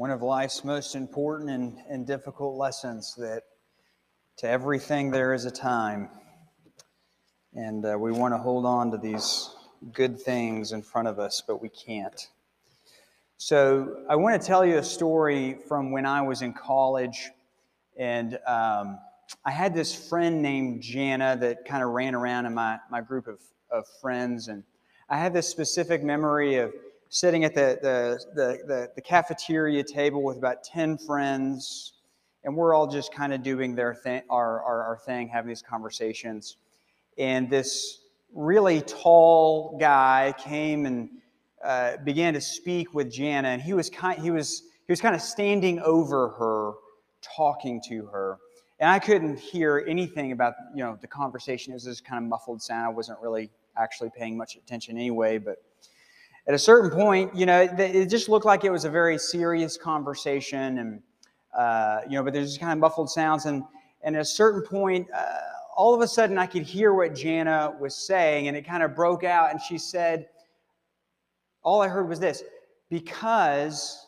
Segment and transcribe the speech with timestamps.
[0.00, 3.42] one of life's most important and, and difficult lessons that
[4.38, 6.08] to everything there is a time.
[7.52, 9.50] And uh, we want to hold on to these
[9.92, 12.28] good things in front of us, but we can't.
[13.36, 17.28] So I want to tell you a story from when I was in college.
[17.98, 18.98] And um,
[19.44, 23.26] I had this friend named Jana that kind of ran around in my, my group
[23.26, 23.38] of,
[23.70, 24.48] of friends.
[24.48, 24.64] And
[25.10, 26.72] I had this specific memory of
[27.10, 31.94] sitting at the, the, the, the, the cafeteria table with about 10 friends,
[32.44, 35.60] and we're all just kind of doing their thing, our, our, our thing, having these
[35.60, 36.56] conversations.
[37.18, 37.98] And this
[38.32, 41.10] really tall guy came and
[41.64, 45.14] uh, began to speak with Jana, and he was kind, he was he was kind
[45.14, 46.72] of standing over her,
[47.36, 48.38] talking to her,
[48.78, 51.72] and I couldn't hear anything about you know the conversation.
[51.72, 52.86] It was this kind of muffled sound.
[52.86, 55.58] I wasn't really actually paying much attention anyway, but
[56.46, 59.76] at a certain point, you know, it just looked like it was a very serious
[59.76, 61.02] conversation, and
[61.56, 63.62] uh, you know, but there's just kind of muffled sounds, and
[64.02, 65.38] and at a certain point, uh,
[65.76, 68.94] all of a sudden, I could hear what Jana was saying, and it kind of
[68.94, 70.28] broke out, and she said,
[71.62, 72.42] all I heard was this:
[72.88, 74.06] because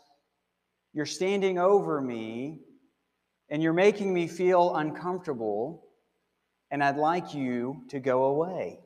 [0.95, 2.61] you're standing over me,
[3.51, 5.85] and you're making me feel uncomfortable,
[6.71, 8.82] and I'd like you to go away.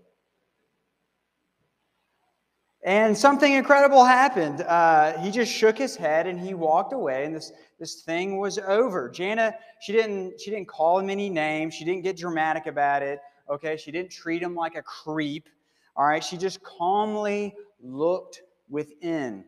[2.87, 4.61] And something incredible happened.
[4.61, 8.59] Uh, he just shook his head and he walked away, and this, this thing was
[8.59, 9.11] over.
[9.11, 11.75] Jana, she didn't, she didn't call him any names.
[11.75, 13.19] She didn't get dramatic about it.
[13.51, 15.49] Okay, she didn't treat him like a creep.
[15.97, 19.45] All right, she just calmly looked within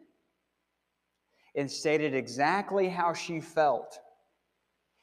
[1.54, 4.00] and stated exactly how she felt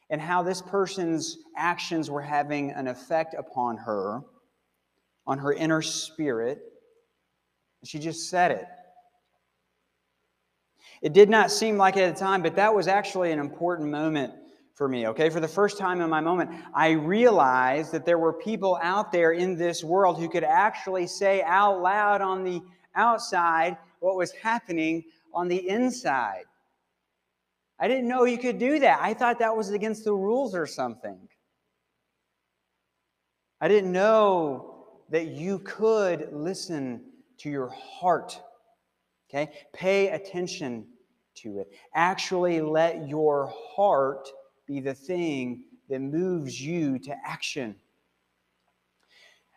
[0.10, 4.24] and how this person's actions were having an effect upon her,
[5.26, 6.60] on her inner spirit
[7.88, 8.66] she just said it.
[11.02, 13.90] It did not seem like it at the time, but that was actually an important
[13.90, 14.34] moment
[14.74, 15.30] for me, okay?
[15.30, 19.32] For the first time in my moment, I realized that there were people out there
[19.32, 22.62] in this world who could actually say out loud on the
[22.96, 25.04] outside what was happening
[25.34, 26.46] on the inside.
[27.80, 29.00] I didn't know you could do that.
[29.02, 31.18] I thought that was against the rules or something.
[33.60, 37.02] I didn't know that you could listen
[37.40, 38.40] to your heart.
[39.30, 39.52] Okay?
[39.74, 40.88] Pay attention
[41.36, 41.72] to it.
[41.94, 44.28] Actually, let your heart
[44.66, 47.76] be the thing that moves you to action.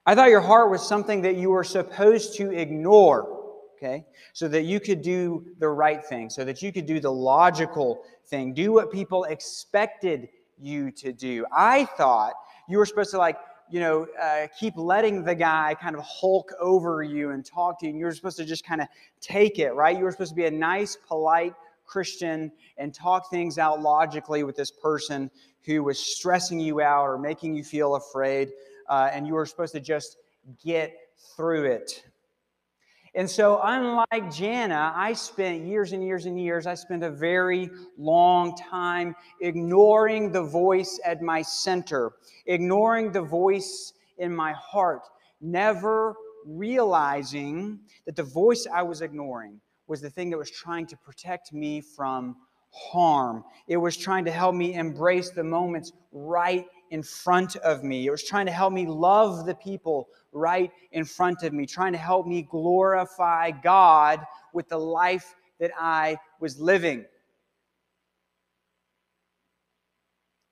[0.04, 3.44] I thought your heart was something that you were supposed to ignore,
[3.76, 4.06] okay?
[4.32, 8.02] So that you could do the right thing, so that you could do the logical
[8.26, 10.28] thing, do what people expected
[10.58, 11.46] you to do.
[11.52, 12.32] I thought
[12.68, 13.36] you were supposed to like
[13.70, 17.86] you know, uh, keep letting the guy kind of hulk over you and talk to
[17.86, 17.90] you.
[17.90, 18.88] And you're supposed to just kind of
[19.20, 19.96] take it, right?
[19.96, 21.54] You were supposed to be a nice, polite
[21.86, 25.30] Christian and talk things out logically with this person
[25.64, 28.50] who was stressing you out or making you feel afraid.
[28.88, 30.16] Uh, and you were supposed to just
[30.64, 30.94] get
[31.36, 32.04] through it.
[33.14, 37.70] And so, unlike Jana, I spent years and years and years, I spent a very
[37.96, 42.12] long time ignoring the voice at my center,
[42.46, 45.02] ignoring the voice in my heart,
[45.40, 46.14] never
[46.46, 51.52] realizing that the voice I was ignoring was the thing that was trying to protect
[51.52, 52.36] me from
[52.70, 53.44] harm.
[53.66, 58.06] It was trying to help me embrace the moments right in front of me.
[58.06, 61.92] It was trying to help me love the people right in front of me, trying
[61.92, 64.20] to help me glorify God
[64.52, 67.04] with the life that I was living.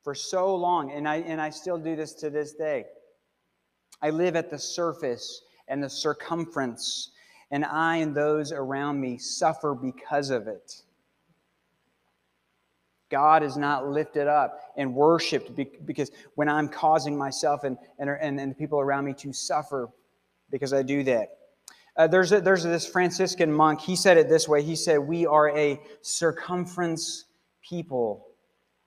[0.03, 2.85] For so long, and I, and I still do this to this day.
[4.01, 7.11] I live at the surface and the circumference,
[7.51, 10.83] and I and those around me suffer because of it.
[13.11, 18.41] God is not lifted up and worshiped because when I'm causing myself and, and, and,
[18.41, 19.89] and the people around me to suffer
[20.51, 21.29] because I do that.
[21.97, 25.25] Uh, there's, a, there's this Franciscan monk, he said it this way He said, We
[25.27, 27.25] are a circumference
[27.63, 28.27] people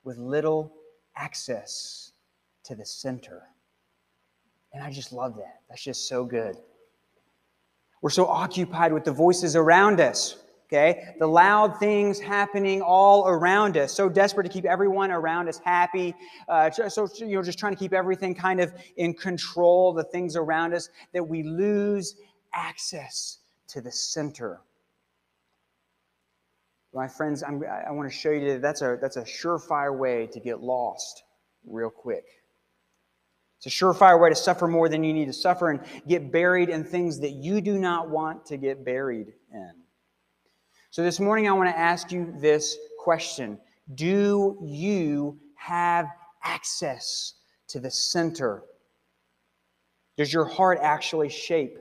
[0.03, 0.73] with little
[1.15, 2.11] access
[2.65, 3.43] to the center.
[4.73, 5.61] And I just love that.
[5.69, 6.55] That's just so good.
[8.01, 10.37] We're so occupied with the voices around us
[10.69, 11.15] okay?
[11.19, 13.91] The loud things happening all around us.
[13.91, 16.15] So desperate to keep everyone around us happy.
[16.47, 20.35] Uh, so, you know, just trying to keep everything kind of in control, the things
[20.35, 22.15] around us, that we lose
[22.53, 23.39] access
[23.69, 24.61] to the center.
[26.93, 30.27] My friends, I'm, i want to show you that that's a, that's a surefire way
[30.27, 31.23] to get lost
[31.65, 32.25] real quick.
[33.57, 36.69] It's a surefire way to suffer more than you need to suffer and get buried
[36.69, 39.71] in things that you do not want to get buried in.
[40.91, 43.59] So this morning, I want to ask you this question
[43.93, 46.07] Do you have
[46.43, 47.35] access
[47.67, 48.63] to the center?
[50.17, 51.77] Does your heart actually shape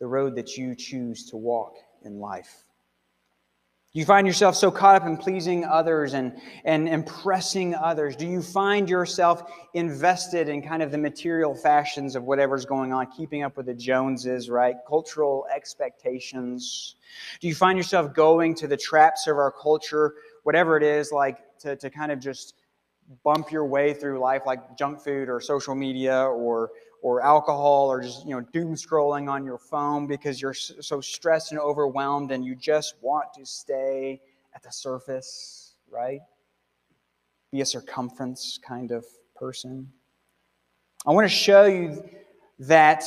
[0.00, 2.64] the road that you choose to walk in life?
[3.94, 8.16] Do you find yourself so caught up in pleasing others and, and impressing others?
[8.16, 9.42] Do you find yourself
[9.74, 13.74] invested in kind of the material fashions of whatever's going on, keeping up with the
[13.74, 14.76] Joneses, right?
[14.88, 16.96] Cultural expectations.
[17.42, 20.14] Do you find yourself going to the traps of our culture,
[20.44, 22.54] whatever it is, like to, to kind of just
[23.22, 26.70] bump your way through life, like junk food or social media or
[27.02, 31.52] or alcohol or just you know doom scrolling on your phone because you're so stressed
[31.52, 34.18] and overwhelmed and you just want to stay
[34.54, 35.62] at the surface
[35.92, 36.20] right?
[37.52, 39.04] Be a circumference kind of
[39.36, 39.86] person.
[41.06, 42.02] I want to show you
[42.60, 43.04] that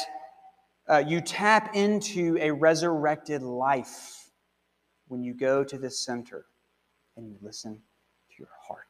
[0.87, 4.29] uh, you tap into a resurrected life
[5.07, 6.45] when you go to the center
[7.17, 8.84] and you listen to your heart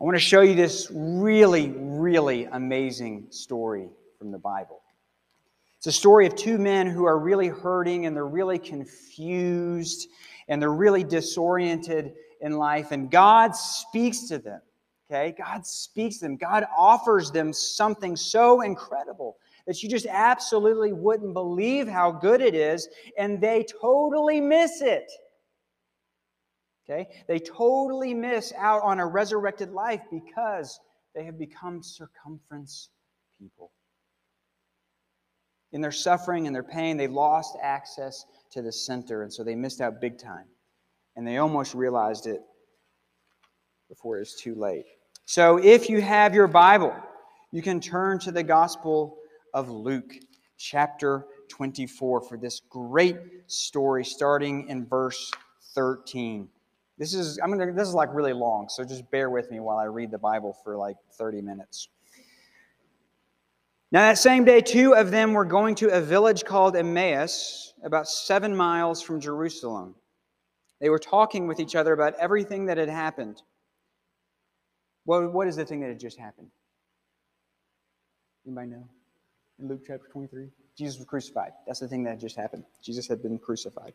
[0.00, 4.80] I want to show you this really, really amazing story from the Bible.
[5.76, 10.08] It's a story of two men who are really hurting and they're really confused
[10.48, 12.92] and they're really disoriented in life.
[12.92, 14.62] And God speaks to them.
[15.10, 15.34] Okay?
[15.36, 16.38] God speaks to them.
[16.38, 19.36] God offers them something so incredible
[19.66, 22.88] that you just absolutely wouldn't believe how good it is,
[23.18, 25.12] and they totally miss it.
[26.90, 27.08] Okay?
[27.28, 30.80] They totally miss out on a resurrected life because
[31.14, 32.88] they have become circumference
[33.38, 33.70] people.
[35.72, 39.54] In their suffering and their pain, they lost access to the center, and so they
[39.54, 40.46] missed out big time.
[41.16, 42.40] And they almost realized it
[43.88, 44.86] before it was too late.
[45.26, 46.94] So if you have your Bible,
[47.52, 49.16] you can turn to the Gospel
[49.54, 50.12] of Luke,
[50.56, 53.16] chapter 24, for this great
[53.46, 55.30] story, starting in verse
[55.74, 56.48] 13.
[57.00, 59.78] This is I'm gonna this is like really long, so just bear with me while
[59.78, 61.88] I read the Bible for like 30 minutes.
[63.90, 68.06] Now that same day, two of them were going to a village called Emmaus, about
[68.06, 69.94] seven miles from Jerusalem.
[70.78, 73.42] They were talking with each other about everything that had happened.
[75.04, 76.50] What, what is the thing that had just happened?
[78.46, 78.88] Anybody know?
[79.58, 80.48] In Luke chapter 23?
[80.76, 81.52] Jesus was crucified.
[81.66, 82.64] That's the thing that just happened.
[82.82, 83.94] Jesus had been crucified.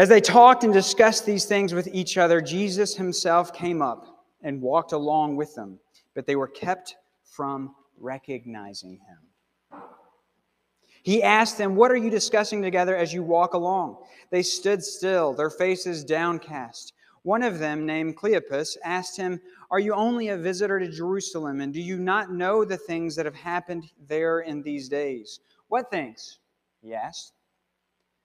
[0.00, 4.62] As they talked and discussed these things with each other, Jesus himself came up and
[4.62, 5.78] walked along with them,
[6.14, 9.82] but they were kept from recognizing him.
[11.02, 13.98] He asked them, What are you discussing together as you walk along?
[14.30, 16.94] They stood still, their faces downcast.
[17.20, 19.38] One of them, named Cleopas, asked him,
[19.70, 23.26] Are you only a visitor to Jerusalem, and do you not know the things that
[23.26, 25.40] have happened there in these days?
[25.68, 26.38] What things?
[26.80, 27.34] He asked.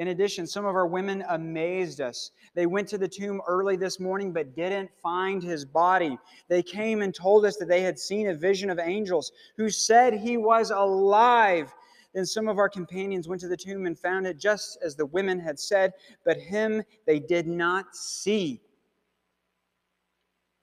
[0.00, 2.30] In addition, some of our women amazed us.
[2.54, 6.18] They went to the tomb early this morning but didn't find his body.
[6.48, 10.14] They came and told us that they had seen a vision of angels who said
[10.14, 11.70] he was alive.
[12.14, 15.04] Then some of our companions went to the tomb and found it just as the
[15.04, 15.92] women had said,
[16.24, 18.62] but him they did not see.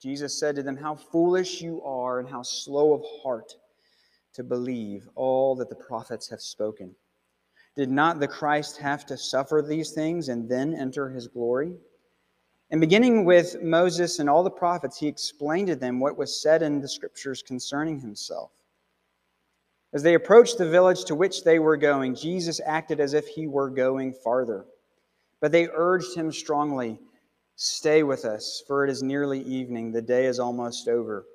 [0.02, 3.54] Jesus said to them, How foolish you are, and how slow of heart
[4.32, 6.96] to believe all that the prophets have spoken.
[7.78, 11.76] Did not the Christ have to suffer these things and then enter his glory?
[12.72, 16.64] And beginning with Moses and all the prophets, he explained to them what was said
[16.64, 18.50] in the scriptures concerning himself.
[19.92, 23.46] As they approached the village to which they were going, Jesus acted as if he
[23.46, 24.66] were going farther.
[25.40, 26.98] But they urged him strongly,
[27.54, 29.92] Stay with us, for it is nearly evening.
[29.92, 31.26] The day is almost over.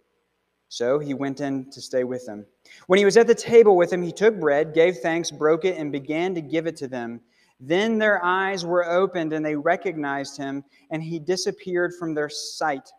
[0.73, 2.47] So he went in to stay with them.
[2.87, 5.77] When he was at the table with them, he took bread, gave thanks, broke it,
[5.77, 7.21] and began to give it to them.
[7.59, 12.89] Then their eyes were opened and they recognized him, and he disappeared from their sight.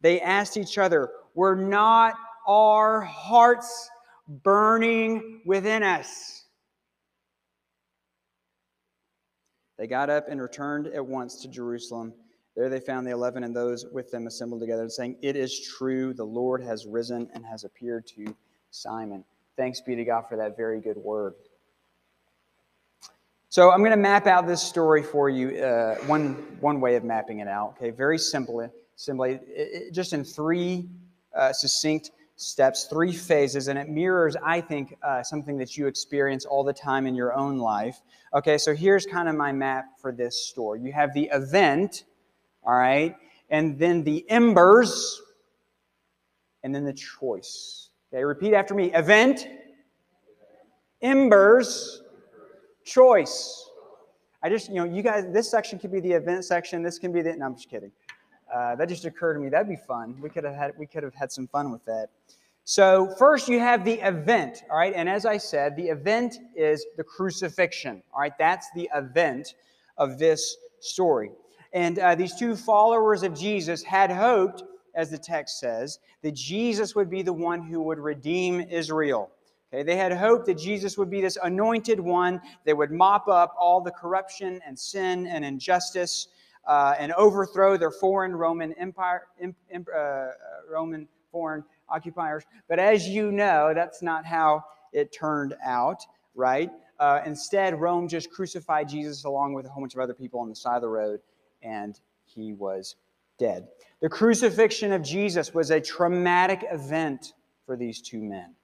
[0.00, 2.14] They asked each other, Were not
[2.46, 3.90] our hearts
[4.26, 6.46] burning within us?
[9.76, 12.14] They got up and returned at once to Jerusalem.
[12.58, 15.60] There they found the eleven and those with them assembled together, and saying, It is
[15.60, 18.34] true, the Lord has risen and has appeared to
[18.72, 19.22] Simon.
[19.56, 21.34] Thanks be to God for that very good word.
[23.48, 25.62] So I'm going to map out this story for you.
[25.62, 27.76] Uh, one one way of mapping it out.
[27.76, 30.88] Okay, very simply, simply, it, it, just in three
[31.36, 36.44] uh, succinct steps, three phases, and it mirrors, I think, uh, something that you experience
[36.44, 38.00] all the time in your own life.
[38.34, 40.80] Okay, so here's kind of my map for this story.
[40.80, 42.02] You have the event,
[42.62, 43.14] all right,
[43.50, 45.20] and then the embers,
[46.62, 47.90] and then the choice.
[48.12, 49.46] Okay, repeat after me event,
[51.02, 52.02] embers,
[52.84, 53.68] choice.
[54.42, 56.82] I just, you know, you guys, this section could be the event section.
[56.82, 57.90] This can be the, no, I'm just kidding.
[58.54, 59.48] Uh, that just occurred to me.
[59.48, 60.16] That'd be fun.
[60.20, 62.08] We could have had, we could have had some fun with that.
[62.64, 64.92] So first you have the event, all right?
[64.94, 68.32] And as I said, the event is the crucifixion, all right?
[68.38, 69.54] That's the event
[69.96, 71.32] of this story.
[71.72, 74.62] And uh, these two followers of Jesus had hoped,
[74.94, 79.30] as the text says, that Jesus would be the one who would redeem Israel.
[79.72, 83.54] Okay, they had hoped that Jesus would be this anointed one that would mop up
[83.60, 86.28] all the corruption and sin and injustice
[86.66, 90.26] uh, and overthrow their foreign Roman Empire, uh,
[90.70, 92.44] Roman foreign occupiers.
[92.68, 96.02] But as you know, that's not how it turned out,
[96.34, 96.70] right?
[96.98, 100.48] Uh, instead, Rome just crucified Jesus along with a whole bunch of other people on
[100.48, 101.20] the side of the road,
[101.62, 102.96] and he was
[103.38, 103.68] dead.
[104.00, 107.34] The crucifixion of Jesus was a traumatic event
[107.66, 108.54] for these two men.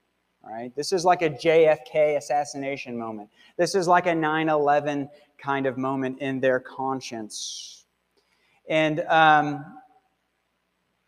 [0.44, 0.74] All right?
[0.76, 3.30] This is like a JFK assassination moment.
[3.56, 5.08] This is like a 9 11
[5.38, 7.84] kind of moment in their conscience.
[8.68, 9.64] And um,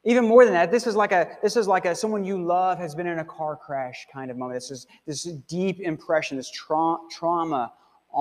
[0.05, 2.78] even more than that, this is like a this is like a someone you love
[2.78, 4.57] has been in a car crash kind of moment.
[4.57, 7.73] This is this deep impression, this tra- trauma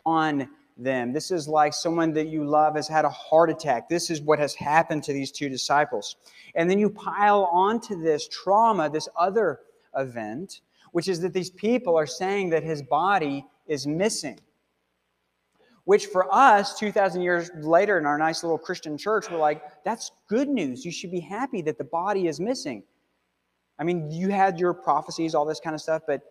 [0.05, 1.13] on them.
[1.13, 3.87] This is like someone that you love has had a heart attack.
[3.87, 6.17] This is what has happened to these two disciples.
[6.55, 9.61] And then you pile onto this trauma, this other
[9.95, 14.39] event, which is that these people are saying that his body is missing.
[15.85, 20.11] Which for us, 2,000 years later in our nice little Christian church, we're like, that's
[20.27, 20.83] good news.
[20.83, 22.83] You should be happy that the body is missing.
[23.77, 26.21] I mean, you had your prophecies, all this kind of stuff, but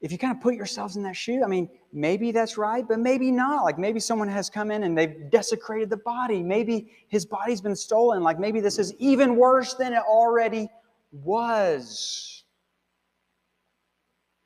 [0.00, 2.98] if you kind of put yourselves in that shoe, I mean, maybe that's right, but
[2.98, 3.64] maybe not.
[3.64, 6.42] Like maybe someone has come in and they've desecrated the body.
[6.42, 8.22] Maybe his body's been stolen.
[8.22, 10.68] Like maybe this is even worse than it already
[11.12, 12.44] was.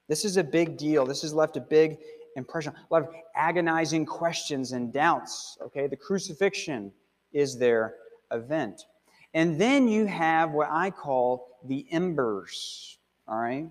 [0.09, 1.05] This is a big deal.
[1.05, 1.99] This has left a big
[2.37, 5.59] impression, a lot of agonizing questions and doubts.
[5.63, 6.93] Okay, the crucifixion
[7.33, 7.95] is their
[8.33, 8.83] event.
[9.35, 12.99] And then you have what I call the embers.
[13.29, 13.69] All right?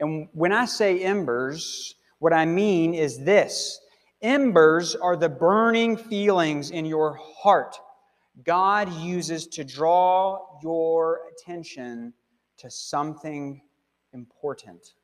[0.00, 3.80] And when I say embers, what I mean is this
[4.22, 7.76] embers are the burning feelings in your heart
[8.42, 12.12] God uses to draw your attention
[12.58, 13.60] to something
[14.12, 14.94] important.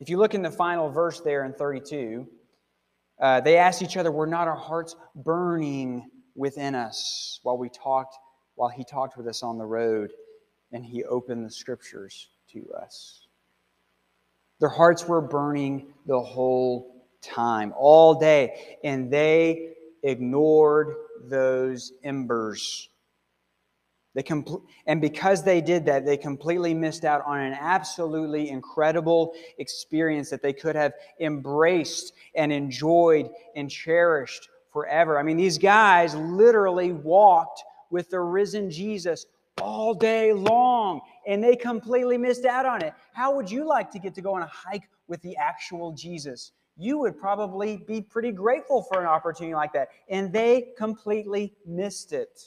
[0.00, 2.28] If you look in the final verse there in 32,
[3.20, 8.16] uh, they asked each other, Were not our hearts burning within us while we talked,
[8.54, 10.12] while he talked with us on the road
[10.72, 13.26] and he opened the scriptures to us?
[14.60, 20.94] Their hearts were burning the whole time, all day, and they ignored
[21.28, 22.88] those embers
[24.18, 29.32] they compl- and because they did that, they completely missed out on an absolutely incredible
[29.58, 35.20] experience that they could have embraced and enjoyed and cherished forever.
[35.20, 39.26] I mean, these guys literally walked with the risen Jesus
[39.60, 42.94] all day long, and they completely missed out on it.
[43.12, 46.52] How would you like to get to go on a hike with the actual Jesus?
[46.76, 52.12] You would probably be pretty grateful for an opportunity like that, and they completely missed
[52.12, 52.40] it.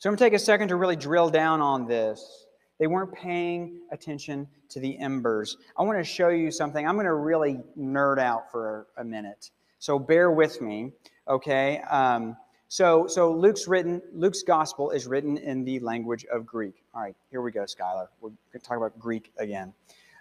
[0.00, 2.46] So I'm going to take a second to really drill down on this.
[2.78, 5.56] They weren't paying attention to the embers.
[5.76, 6.86] I want to show you something.
[6.86, 9.50] I'm going to really nerd out for a minute.
[9.78, 10.92] So bear with me,
[11.28, 11.80] okay?
[11.90, 12.36] Um,
[12.70, 16.84] so, so Luke's written, Luke's gospel is written in the language of Greek.
[16.94, 18.06] All right, here we go, Skylar.
[18.20, 19.74] We're going to talk about Greek again.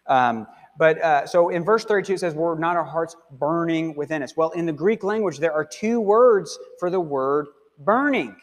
[0.07, 4.23] Um, but uh, so in verse 32, it says, Were not our hearts burning within
[4.23, 4.35] us?
[4.35, 8.35] Well, in the Greek language, there are two words for the word burning.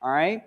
[0.00, 0.44] All right?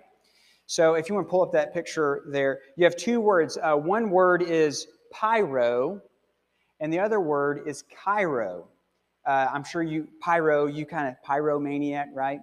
[0.64, 3.58] So if you want to pull up that picture there, you have two words.
[3.62, 6.00] Uh, one word is pyro,
[6.80, 8.64] and the other word is kaio.
[9.26, 12.40] Uh, I'm sure you, pyro, you kind of pyromaniac, right?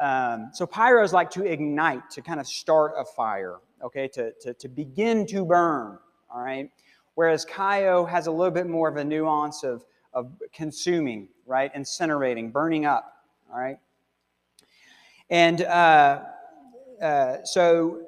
[0.00, 4.32] Um, so pyro is like to ignite, to kind of start a fire, okay, to,
[4.40, 5.98] to, to begin to burn,
[6.30, 6.70] all right?
[7.14, 11.72] Whereas kaio has a little bit more of a nuance of, of consuming, right?
[11.74, 13.78] Incinerating, burning up, all right?
[15.30, 16.22] And uh,
[17.00, 18.02] uh, so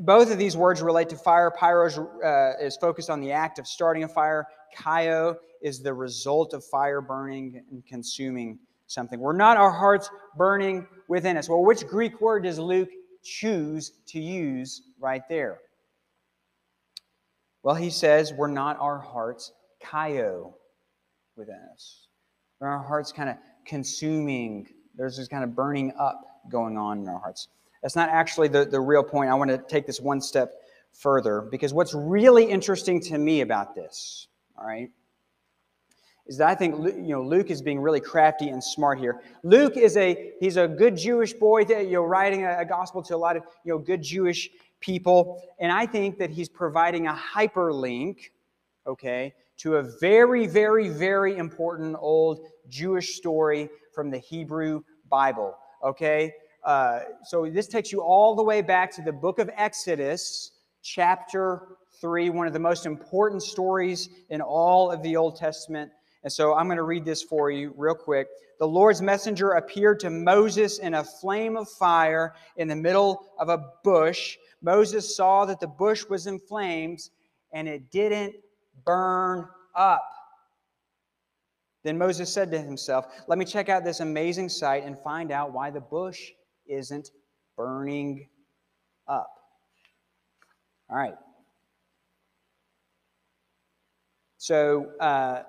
[0.00, 1.50] both of these words relate to fire.
[1.50, 1.88] Pyro
[2.22, 4.46] uh, is focused on the act of starting a fire.
[4.76, 8.58] Kaio is the result of fire burning and consuming
[8.92, 9.18] something.
[9.18, 11.48] We're not our hearts burning within us.
[11.48, 12.90] Well, which Greek word does Luke
[13.22, 15.58] choose to use right there?
[17.62, 20.52] Well, he says, we're not our hearts kaio
[21.36, 22.06] within us.
[22.60, 27.08] Are our hearts kind of consuming, there's this kind of burning up going on in
[27.08, 27.48] our hearts.
[27.82, 29.30] That's not actually the, the real point.
[29.30, 30.52] I want to take this one step
[30.92, 34.90] further because what's really interesting to me about this, all right,
[36.26, 39.22] is that I think you know Luke is being really crafty and smart here.
[39.42, 43.02] Luke is a he's a good Jewish boy, That, you know, writing a, a gospel
[43.04, 44.50] to a lot of you know good Jewish
[44.80, 48.30] people, and I think that he's providing a hyperlink,
[48.86, 55.56] okay, to a very, very, very important old Jewish story from the Hebrew Bible.
[55.84, 56.32] Okay,
[56.64, 60.52] uh, so this takes you all the way back to the book of Exodus,
[60.82, 65.90] chapter 3, one of the most important stories in all of the Old Testament.
[66.24, 68.28] And so I'm going to read this for you real quick.
[68.58, 73.48] The Lord's messenger appeared to Moses in a flame of fire in the middle of
[73.48, 74.36] a bush.
[74.60, 77.10] Moses saw that the bush was in flames
[77.52, 78.36] and it didn't
[78.84, 80.08] burn up.
[81.82, 85.52] Then Moses said to himself, Let me check out this amazing sight and find out
[85.52, 86.30] why the bush
[86.66, 87.10] isn't
[87.56, 88.28] burning
[89.08, 89.30] up.
[90.88, 91.14] All right.
[94.38, 95.42] So, uh,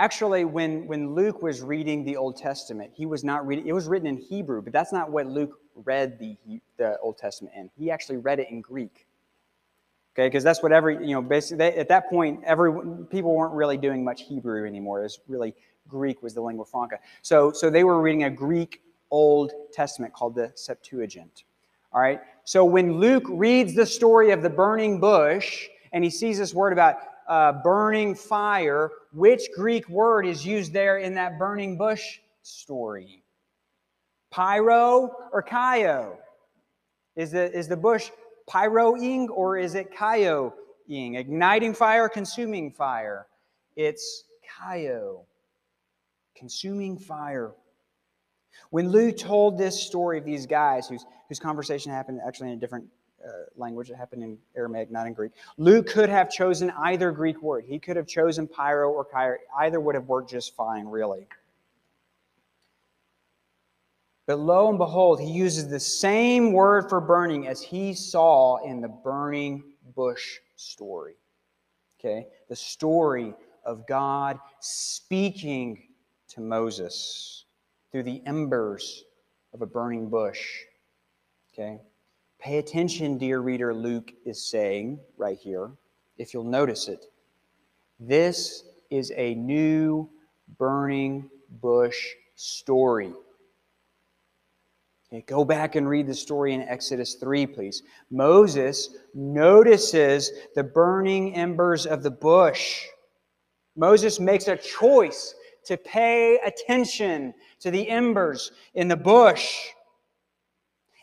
[0.00, 3.86] actually, when, when Luke was reading the Old Testament, he was not reading, it was
[3.86, 6.36] written in Hebrew, but that's not what Luke read the,
[6.78, 7.70] the Old Testament in.
[7.78, 9.06] He actually read it in Greek.
[10.14, 12.72] Okay, because that's what every, you know, basically they, at that point, every
[13.10, 15.00] people weren't really doing much Hebrew anymore.
[15.00, 15.54] It was really
[15.86, 16.98] Greek was the lingua franca.
[17.22, 21.44] So, so they were reading a Greek Old Testament called the Septuagint.
[21.92, 22.20] All right.
[22.44, 26.72] So when Luke reads the story of the burning bush and he sees this word
[26.72, 26.96] about
[27.30, 33.22] uh, burning fire, which Greek word is used there in that burning bush story?
[34.30, 36.16] Pyro or kaio?
[37.14, 38.10] Is the, is the bush
[38.48, 40.50] pyroing or is it kaioing?
[40.88, 43.28] Igniting fire, consuming fire?
[43.76, 44.24] It's
[44.60, 45.24] kaio,
[46.36, 47.52] consuming fire.
[48.70, 52.60] When Luke told this story of these guys whose, whose conversation happened actually in a
[52.60, 52.86] different
[53.22, 57.42] Uh, language, that happened in Aramaic, not in Greek, Luke could have chosen either Greek
[57.42, 57.66] word.
[57.66, 59.36] He could have chosen pyro or kaio.
[59.58, 61.26] Either would have worked just fine, really.
[64.26, 68.80] But lo and behold, he uses the same word for burning as he saw in
[68.80, 71.16] the burning bush story.
[71.98, 72.28] Okay?
[72.48, 75.82] The story of God speaking
[76.28, 77.44] to Moses
[77.90, 79.04] through the embers
[79.52, 80.46] of a burning bush.
[81.52, 81.80] Okay?
[82.40, 85.72] Pay attention, dear reader, Luke is saying right here,
[86.16, 87.04] if you'll notice it.
[87.98, 90.08] This is a new
[90.58, 91.28] burning
[91.60, 93.12] bush story.
[95.12, 97.82] Okay, go back and read the story in Exodus 3, please.
[98.10, 102.86] Moses notices the burning embers of the bush.
[103.76, 105.34] Moses makes a choice
[105.66, 109.58] to pay attention to the embers in the bush.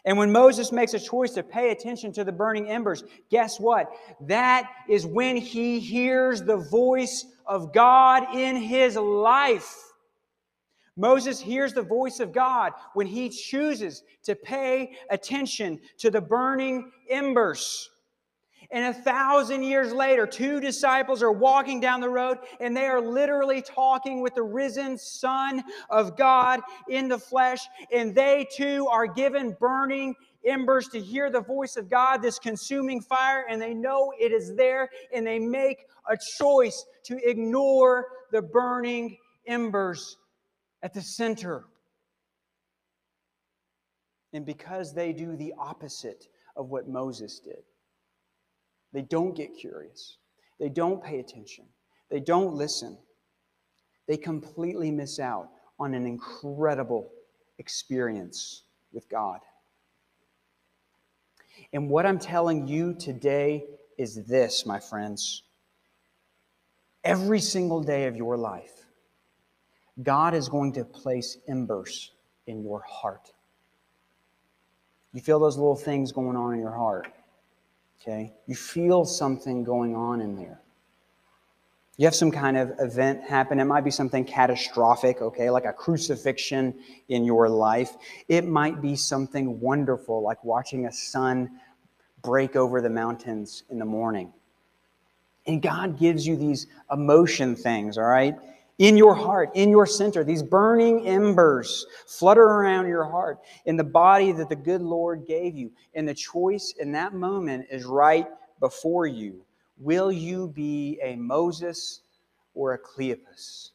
[0.08, 3.92] And when Moses makes a choice to pay attention to the burning embers, guess what?
[4.22, 9.76] That is when he hears the voice of God in his life.
[10.96, 16.90] Moses hears the voice of God when he chooses to pay attention to the burning
[17.10, 17.90] embers.
[18.70, 23.02] And a thousand years later, two disciples are walking down the road and they are
[23.02, 27.62] literally talking with the risen Son of God in the flesh.
[27.94, 33.02] And they too are given burning embers to hear the voice of God, this consuming
[33.02, 38.42] fire, and they know it is there and they make a choice to ignore the
[38.42, 40.18] burning embers
[40.84, 41.66] at the center.
[44.34, 47.64] And because they do the opposite of what Moses did,
[48.94, 50.18] they don't get curious.
[50.60, 51.66] They don't pay attention.
[52.10, 52.98] They don't listen.
[54.08, 57.12] They completely miss out on an incredible
[57.60, 59.40] experience with God.
[61.74, 63.66] And what I'm telling you today
[63.98, 65.44] is this, my friends.
[67.04, 68.86] Every single day of your life,
[70.04, 72.12] God is going to place embers
[72.46, 73.34] in your heart.
[75.14, 77.08] You feel those little things going on in your heart.
[78.02, 78.34] Okay?
[78.46, 80.62] You feel something going on in there.
[81.98, 83.60] You have some kind of event happen.
[83.60, 86.76] It might be something catastrophic, okay, like a crucifixion
[87.10, 87.96] in your life.
[88.28, 91.60] It might be something wonderful, like watching a sun
[92.22, 94.32] break over the mountains in the morning.
[95.48, 98.36] And God gives you these emotion things, all right?
[98.80, 100.24] In your heart, in your center.
[100.24, 105.56] These burning embers flutter around your heart in the body that the good Lord gave
[105.56, 105.72] you.
[105.96, 108.28] And the choice in that moment is right
[108.60, 109.44] before you.
[109.78, 112.02] Will you be a Moses
[112.54, 113.72] or a Cleopas?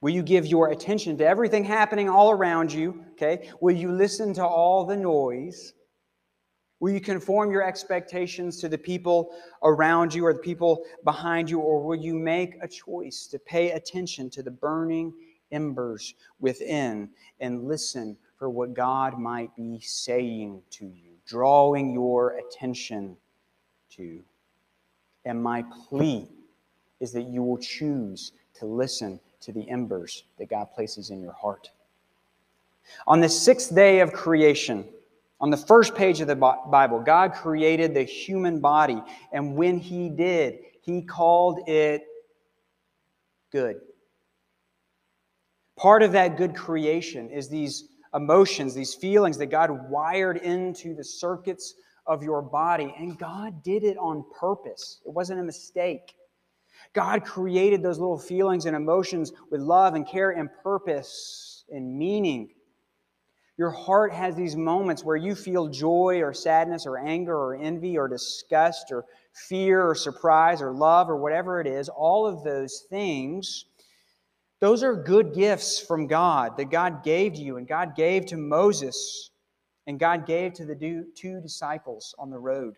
[0.00, 3.04] Will you give your attention to everything happening all around you?
[3.12, 3.48] Okay?
[3.60, 5.72] Will you listen to all the noise?
[6.80, 11.60] Will you conform your expectations to the people around you or the people behind you?
[11.60, 15.12] Or will you make a choice to pay attention to the burning
[15.52, 17.08] embers within
[17.40, 23.16] and listen for what God might be saying to you, drawing your attention
[23.90, 24.20] to?
[25.24, 26.28] And my plea
[27.00, 31.32] is that you will choose to listen to the embers that God places in your
[31.32, 31.70] heart.
[33.06, 34.86] On the sixth day of creation,
[35.40, 40.08] on the first page of the Bible, God created the human body, and when He
[40.08, 42.04] did, He called it
[43.52, 43.76] good.
[45.76, 51.04] Part of that good creation is these emotions, these feelings that God wired into the
[51.04, 51.74] circuits
[52.06, 55.00] of your body, and God did it on purpose.
[55.04, 56.14] It wasn't a mistake.
[56.92, 62.53] God created those little feelings and emotions with love and care and purpose and meaning.
[63.56, 67.96] Your heart has these moments where you feel joy or sadness or anger or envy
[67.96, 71.88] or disgust or fear or surprise or love or whatever it is.
[71.88, 73.66] All of those things,
[74.60, 78.36] those are good gifts from God that God gave to you and God gave to
[78.36, 79.30] Moses
[79.86, 82.74] and God gave to the two disciples on the road.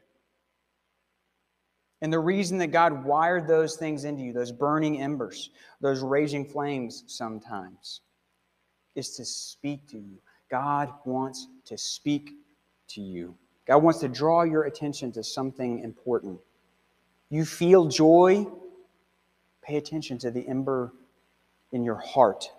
[2.02, 5.48] And the reason that God wired those things into you, those burning embers,
[5.80, 8.02] those raging flames sometimes,
[8.94, 10.18] is to speak to you
[10.50, 12.32] God wants to speak
[12.88, 13.34] to you.
[13.66, 16.38] God wants to draw your attention to something important.
[17.30, 18.46] You feel joy,
[19.62, 20.92] pay attention to the ember
[21.72, 22.50] in your heart.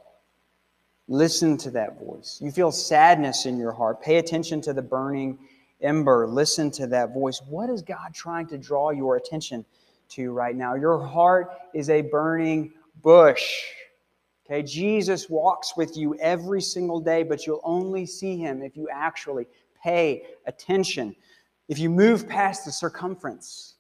[1.08, 2.40] Listen to that voice.
[2.44, 5.40] You feel sadness in your heart, pay attention to the burning
[5.82, 6.28] ember.
[6.28, 7.42] Listen to that voice.
[7.48, 9.66] What is God trying to draw your attention
[10.10, 10.76] to right now?
[10.76, 13.64] Your heart is a burning bush.
[14.50, 18.88] Okay, Jesus walks with you every single day, but you'll only see him if you
[18.90, 19.46] actually
[19.84, 21.14] pay attention.
[21.68, 23.76] If you move past the circumference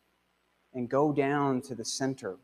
[0.73, 2.36] and go down to the center.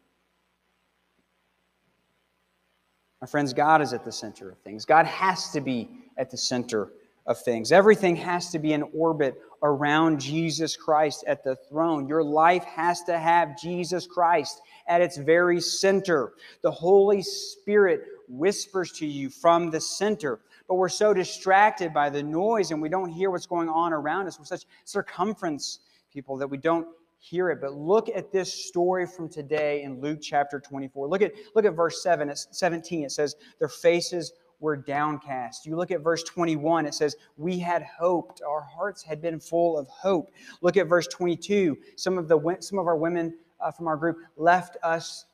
[3.20, 4.86] My friends, God is at the center of things.
[4.86, 6.92] God has to be at the center
[7.26, 7.72] of things.
[7.72, 12.08] Everything has to be in orbit around Jesus Christ at the throne.
[12.08, 16.34] Your life has to have Jesus Christ at its very center.
[16.64, 20.40] The Holy Spirit whispers to you from the center.
[20.68, 24.28] But we're so distracted by the noise and we don't hear what's going on around
[24.28, 24.40] us.
[24.40, 25.80] We're such circumference
[26.12, 26.88] people that we don't
[27.20, 27.62] hear it.
[27.62, 31.08] But look at this story from today in Luke chapter 24.
[31.08, 33.06] Look at, look at verse 7, it's 17.
[33.06, 35.66] It says, Their faces were downcast.
[35.66, 38.42] You look at verse 21, it says, We had hoped.
[38.48, 40.32] Our hearts had been full of hope.
[40.62, 41.78] Look at verse 22.
[41.96, 45.26] Some of, the, some of our women uh, from our group left us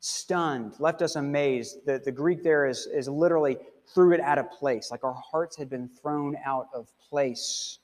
[0.00, 1.84] stunned, left us amazed.
[1.86, 3.58] The, the Greek there is, is literally
[3.94, 7.78] threw it out of place, like our hearts had been thrown out of place.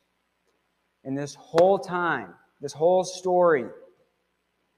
[1.05, 3.67] And this whole time, this whole story,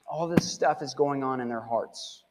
[0.07, 2.23] all this stuff is going on in their hearts.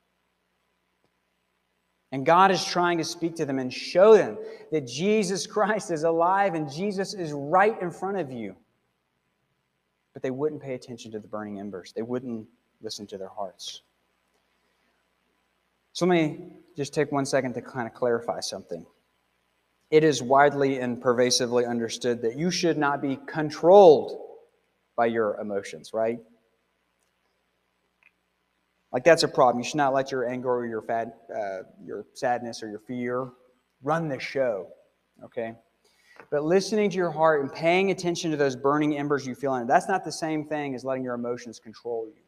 [2.12, 4.38] And God is trying to speak to them and show them
[4.72, 8.56] that Jesus Christ is alive and Jesus is right in front of you.
[10.14, 12.48] But they wouldn't pay attention to the burning embers, they wouldn't
[12.82, 13.82] listen to their hearts.
[15.96, 16.40] So let me
[16.76, 18.86] just take one second to kind of clarify something.
[19.90, 24.12] It is widely and pervasively understood that you should not be controlled
[24.98, 26.20] by your emotions, right?
[28.92, 29.64] Like that's a problem.
[29.64, 33.30] You should not let your anger or your fad, uh, your sadness or your fear
[33.82, 34.68] run the show.
[35.24, 35.54] Okay,
[36.30, 39.62] but listening to your heart and paying attention to those burning embers you feel in
[39.62, 42.25] it, that's not the same thing as letting your emotions control you.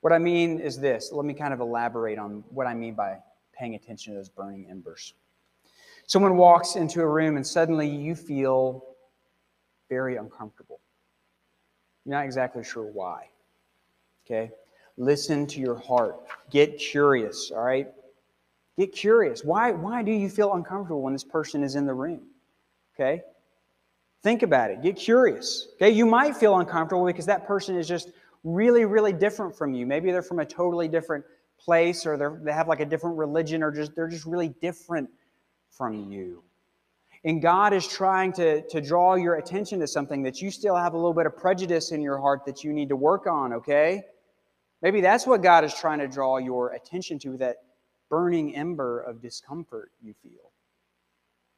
[0.00, 1.10] What I mean is this.
[1.12, 3.18] Let me kind of elaborate on what I mean by
[3.52, 5.14] paying attention to those burning embers.
[6.06, 8.84] Someone walks into a room and suddenly you feel
[9.88, 10.80] very uncomfortable.
[12.04, 13.28] You're not exactly sure why.
[14.26, 14.50] Okay?
[14.96, 16.16] Listen to your heart.
[16.50, 17.88] Get curious, all right?
[18.78, 19.44] Get curious.
[19.44, 22.22] Why, why do you feel uncomfortable when this person is in the room?
[22.94, 23.22] Okay?
[24.22, 24.82] Think about it.
[24.82, 25.68] Get curious.
[25.74, 25.90] Okay?
[25.90, 28.12] You might feel uncomfortable because that person is just
[28.44, 29.86] really, really different from you.
[29.86, 31.24] Maybe they're from a totally different
[31.58, 35.10] place or they have like a different religion or just they're just really different
[35.70, 36.42] from you.
[37.24, 40.94] And God is trying to, to draw your attention to something that you still have
[40.94, 44.02] a little bit of prejudice in your heart that you need to work on, okay?
[44.80, 47.56] Maybe that's what God is trying to draw your attention to that
[48.08, 50.52] burning ember of discomfort you feel.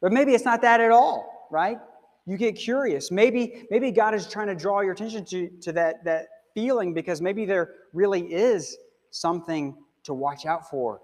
[0.01, 1.77] But maybe it's not that at all, right?
[2.25, 3.09] You get curious.
[3.09, 7.21] Maybe, maybe God is trying to draw your attention to, to that, that feeling because
[7.21, 8.77] maybe there really is
[9.11, 11.01] something to watch out for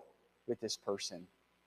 [0.47, 1.25] with this person.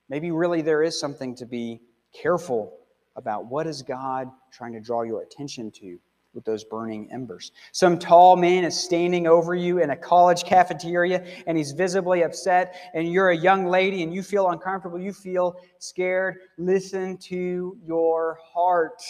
[0.09, 1.81] Maybe really there is something to be
[2.13, 2.79] careful
[3.17, 3.47] about.
[3.47, 5.99] What is God trying to draw your attention to?
[6.35, 7.53] with those burning embers.
[7.73, 12.75] Some tall man is standing over you in a college cafeteria and he's visibly upset,
[12.95, 16.37] and you're a young lady and you feel uncomfortable, you feel scared.
[16.59, 19.03] Listen to your heart.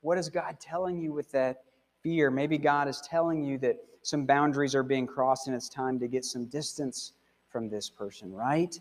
[0.00, 1.62] What is God telling you with that
[2.02, 2.30] fear?
[2.30, 6.08] Maybe God is telling you that some boundaries are being crossed and it's time to
[6.08, 7.12] get some distance
[7.50, 8.78] from this person, right?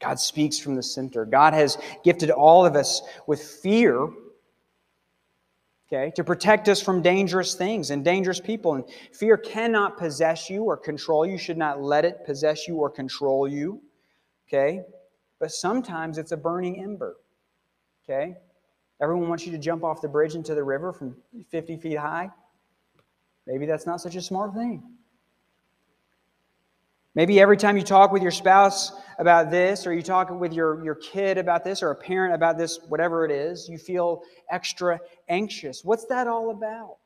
[0.00, 1.24] God speaks from the center.
[1.24, 4.08] God has gifted all of us with fear
[5.92, 8.74] okay, to protect us from dangerous things and dangerous people.
[8.74, 11.36] And fear cannot possess you or control you.
[11.36, 13.82] Should not let it possess you or control you,
[14.48, 14.82] okay?
[15.38, 17.16] But sometimes it's a burning ember,
[18.04, 18.36] okay?
[19.00, 21.16] Everyone wants you to jump off the bridge into the river from
[21.50, 22.30] 50 feet high.
[23.46, 24.82] Maybe that's not such a smart thing.
[27.14, 30.84] Maybe every time you talk with your spouse about this, or you talk with your,
[30.84, 35.00] your kid about this, or a parent about this, whatever it is, you feel extra
[35.28, 35.84] anxious.
[35.84, 36.98] What's that all about?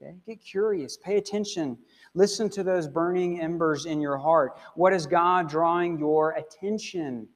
[0.00, 1.76] Okay, get curious, pay attention,
[2.14, 4.58] listen to those burning embers in your heart.
[4.74, 7.26] What is God drawing your attention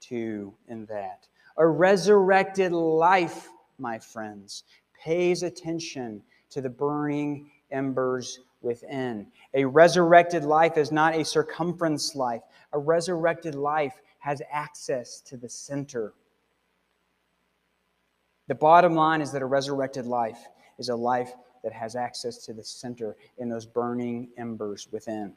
[0.00, 1.26] to in that?
[1.58, 4.64] A resurrected life, my friends,
[5.02, 9.26] pays attention to the burning embers within.
[9.54, 12.42] A resurrected life is not a circumference life.
[12.72, 16.12] A resurrected life has access to the center.
[18.48, 20.38] The bottom line is that a resurrected life
[20.78, 21.32] is a life
[21.64, 25.34] that has access to the center in those burning embers within.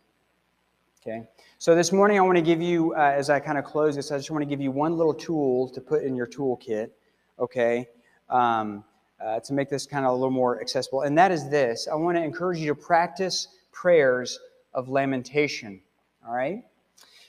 [1.01, 1.23] Okay?
[1.59, 4.11] So this morning, I want to give you, uh, as I kind of close this,
[4.11, 6.89] I just want to give you one little tool to put in your toolkit.
[7.39, 7.87] Okay?
[8.29, 8.83] Um,
[9.23, 11.01] uh, to make this kind of a little more accessible.
[11.01, 14.39] And that is this I want to encourage you to practice prayers
[14.73, 15.81] of lamentation.
[16.27, 16.63] All right?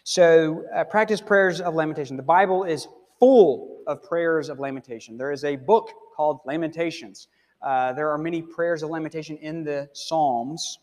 [0.02, 2.16] So, uh, practice prayers of lamentation.
[2.16, 5.16] The Bible is full of prayers of lamentation.
[5.16, 7.28] There is a book called Lamentations.
[7.62, 10.78] Uh, there are many prayers of lamentation in the Psalms.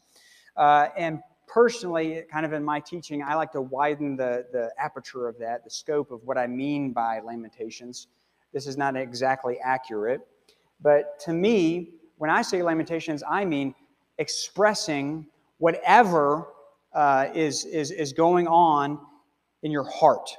[0.56, 5.27] Uh, and personally, kind of in my teaching, I like to widen the, the aperture
[5.27, 8.07] of that, the scope of what I mean by lamentations.
[8.53, 10.21] This is not exactly accurate.
[10.81, 13.73] But to me, when I say lamentations, I mean
[14.17, 16.47] expressing whatever
[16.93, 18.99] uh, is, is, is going on
[19.63, 20.29] in your heart.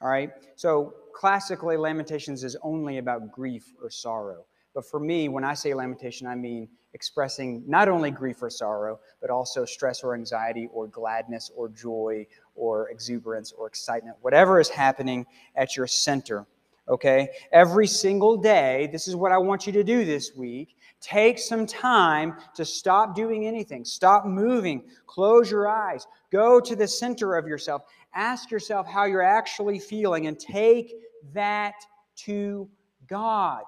[0.00, 0.30] All right?
[0.56, 4.44] So classically, lamentations is only about grief or sorrow.
[4.74, 9.00] But for me, when I say lamentation, I mean expressing not only grief or sorrow,
[9.20, 14.68] but also stress or anxiety or gladness or joy or exuberance or excitement, whatever is
[14.68, 15.26] happening
[15.56, 16.46] at your center
[16.88, 17.28] okay?
[17.52, 20.76] Every single day, this is what I want you to do this week.
[21.00, 26.86] Take some time to stop doing anything, stop moving, close your eyes, go to the
[26.86, 27.82] center of yourself,
[28.14, 30.94] ask yourself how you're actually feeling, and take
[31.32, 31.74] that
[32.16, 32.68] to
[33.08, 33.62] God.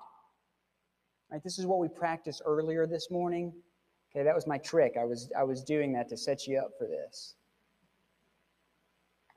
[1.34, 1.42] Right?
[1.42, 3.52] This is what we practiced earlier this morning.
[4.12, 4.94] Okay, that was my trick.
[4.96, 7.34] I was, I was doing that to set you up for this.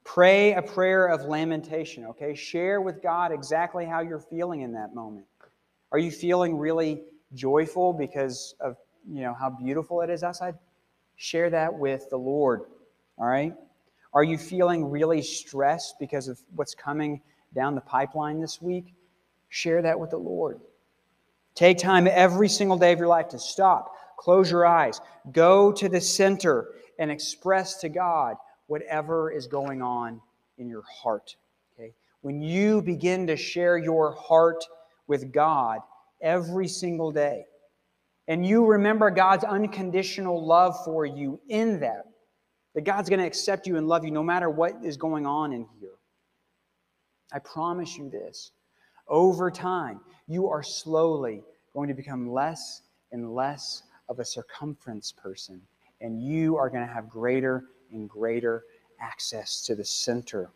[0.03, 2.35] Pray a prayer of lamentation, okay?
[2.35, 5.25] Share with God exactly how you're feeling in that moment.
[5.91, 7.01] Are you feeling really
[7.33, 8.77] joyful because of,
[9.11, 10.53] you know, how beautiful it is outside?
[11.15, 12.61] Share that with the Lord,
[13.17, 13.55] all right?
[14.13, 17.21] Are you feeling really stressed because of what's coming
[17.55, 18.93] down the pipeline this week?
[19.49, 20.61] Share that with the Lord.
[21.57, 25.89] Take time every single day of your life to stop, close your eyes, go to
[25.89, 26.67] the center,
[26.99, 28.35] and express to God
[28.67, 30.21] whatever is going on
[30.59, 31.35] in your heart.
[31.73, 31.95] Okay?
[32.21, 34.63] When you begin to share your heart
[35.07, 35.79] with God
[36.21, 37.45] every single day,
[38.27, 42.03] and you remember God's unconditional love for you in that,
[42.75, 45.53] that God's going to accept you and love you no matter what is going on
[45.53, 45.95] in here.
[47.33, 48.51] I promise you this.
[49.07, 55.61] Over time, you are slowly going to become less and less of a circumference person,
[56.01, 58.63] and you are going to have greater and greater
[58.99, 60.49] access to the center.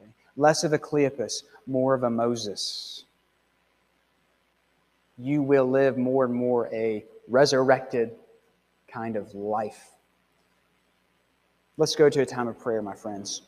[0.00, 0.10] Okay?
[0.36, 3.04] Less of a Cleopas, more of a Moses.
[5.18, 8.12] You will live more and more a resurrected
[8.88, 9.90] kind of life.
[11.78, 13.42] Let's go to a time of prayer, my friends.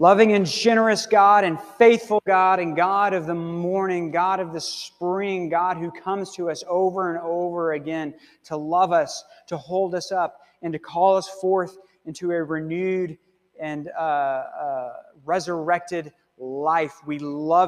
[0.00, 4.60] Loving and generous God and faithful God and God of the morning, God of the
[4.60, 9.96] spring, God who comes to us over and over again to love us, to hold
[9.96, 13.18] us up, and to call us forth into a renewed
[13.60, 14.92] and uh, uh,
[15.24, 16.94] resurrected life.
[17.04, 17.66] We love